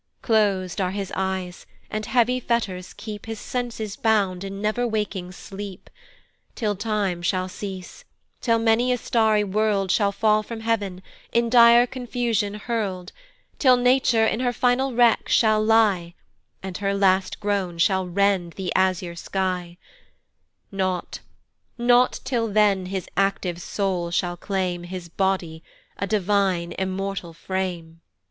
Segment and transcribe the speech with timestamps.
[0.23, 5.91] Clos'd are his eyes, and heavy fetters keep His senses bound in never waking sleep,
[6.55, 8.03] Till time shall cease,
[8.41, 13.11] till many a starry world Shall fall from heav'n, in dire confusion hurl'd
[13.59, 16.15] Till nature in her final wreck shall lie,
[16.63, 19.77] And her last groan shall rend the azure sky:
[20.71, 21.19] Not,
[21.77, 25.63] not till then his active soul shall claim His body,
[25.99, 28.01] a divine immortal frame.